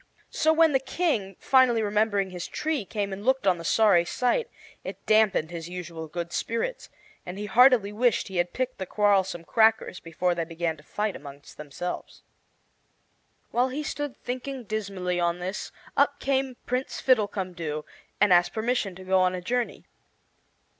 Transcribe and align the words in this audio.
So 0.31 0.51
when 0.51 0.71
the 0.71 0.79
King, 0.79 1.35
finally 1.39 1.83
remembering 1.83 2.31
his 2.31 2.47
tree, 2.47 2.85
came 2.85 3.13
and 3.13 3.23
looked 3.23 3.45
on 3.45 3.59
the 3.59 3.63
sorry 3.63 4.03
sight, 4.03 4.49
it 4.83 5.05
dampened 5.05 5.51
his 5.51 5.69
usual 5.69 6.07
good 6.07 6.33
spirits, 6.33 6.89
and 7.23 7.37
he 7.37 7.45
heartily 7.45 7.93
wished 7.93 8.27
he 8.27 8.37
had 8.37 8.51
picked 8.51 8.79
the 8.79 8.87
quarrelsome 8.87 9.43
crackers 9.43 9.99
before 9.99 10.33
they 10.33 10.43
began 10.43 10.75
to 10.77 10.81
fight 10.83 11.15
among 11.15 11.43
themselves. 11.55 12.23
While 13.51 13.69
he 13.69 13.83
stood 13.83 14.17
thinking 14.17 14.63
dismally 14.63 15.19
on 15.19 15.37
this, 15.37 15.71
up 15.95 16.19
came 16.19 16.57
Prince 16.65 16.99
Fiddlecumdoo 16.99 17.83
and 18.19 18.33
asked 18.33 18.53
permission 18.53 18.95
to 18.95 19.03
go 19.03 19.19
on 19.19 19.35
a 19.35 19.39
journey. 19.41 19.85